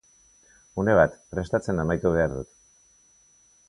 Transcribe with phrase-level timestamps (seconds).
[0.85, 2.53] Une bat, prestatzen amaitu behar dut.